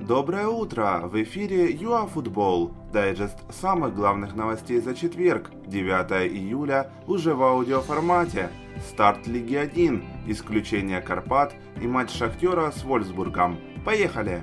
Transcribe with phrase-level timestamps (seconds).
[0.00, 1.02] Доброе утро!
[1.04, 2.72] В эфире ЮАФутбол.
[2.90, 8.48] Дайджест самых главных новостей за четверг, 9 июля, уже в аудиоформате.
[8.88, 11.52] Старт Лиги 1, исключение Карпат
[11.82, 13.58] и матч Шахтера с Вольсбургом.
[13.84, 14.42] Поехали!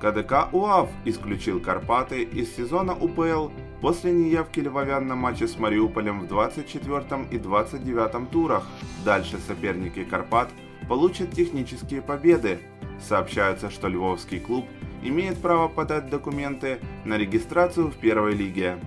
[0.00, 3.50] КДК УАФ исключил Карпаты из сезона УПЛ
[3.80, 8.66] после неявки львовян на матче с Мариуполем в 24 и 29 турах.
[9.04, 10.48] Дальше соперники Карпат
[10.88, 12.58] получат технические победы.
[13.00, 14.66] Сообщается, что львовский клуб
[15.08, 18.78] имеет право подать документы на регистрацию в первой лиге.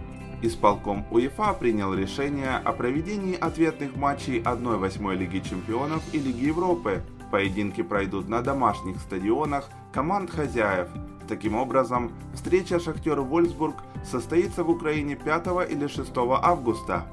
[0.42, 7.02] Исполком УЕФА принял решение о проведении ответных матчей 1-8 Лиги Чемпионов и Лиги Европы.
[7.30, 10.88] Поединки пройдут на домашних стадионах команд хозяев.
[11.28, 17.06] Таким образом, встреча Шахтер-Вольсбург состоится в Украине 5 или 6 августа.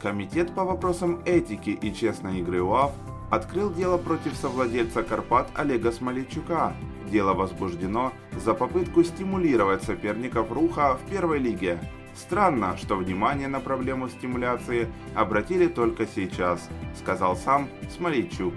[0.00, 2.92] Комитет по вопросам этики и честной игры УАФ
[3.30, 6.74] открыл дело против совладельца Карпат Олега Смолейчука.
[7.10, 11.78] Дело возбуждено за попытку стимулировать соперников Руха в первой лиге.
[12.14, 18.54] Странно, что внимание на проблему стимуляции обратили только сейчас, сказал сам Смолейчук.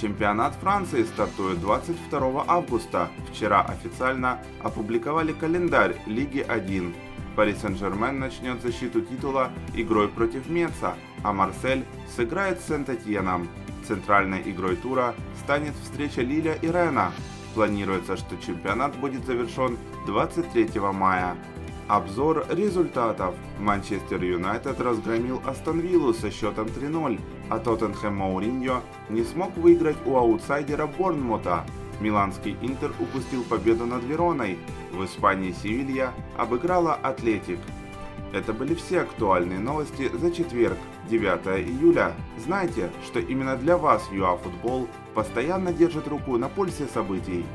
[0.00, 3.10] Чемпионат Франции стартует 22 августа.
[3.30, 6.94] Вчера официально опубликовали календарь Лиги 1.
[7.36, 13.48] Пари Сен-Жермен начнет защиту титула игрой против Меца, а Марсель сыграет с Сент-Этьеном.
[13.86, 17.12] Центральной игрой тура станет встреча Лиля и Рена.
[17.54, 21.36] Планируется, что чемпионат будет завершен 23 мая.
[21.88, 23.34] Обзор результатов.
[23.58, 30.16] Манчестер Юнайтед разгромил Астон Виллу со счетом 3-0, а Тоттенхэм Мауриньо не смог выиграть у
[30.16, 31.64] аутсайдера Борнмута.
[32.00, 34.58] Миланский Интер упустил победу над Вероной.
[34.92, 37.58] В Испании Севилья обыграла Атлетик.
[38.32, 40.76] Это были все актуальные новости за четверг,
[41.08, 42.12] 9 июля.
[42.36, 47.46] Знайте, что именно для вас ЮАФутбол постоянно держит руку на пульсе событий.